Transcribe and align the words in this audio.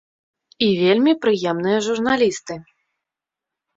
І 0.67 0.69
вельмі 0.83 1.13
прыемныя 1.25 1.79
журналісты. 1.91 2.53